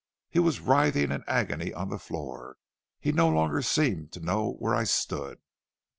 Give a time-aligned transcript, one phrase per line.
[0.31, 2.57] He was writhing in agony on the floor;
[2.99, 5.37] he no longer seemed to know where I stood.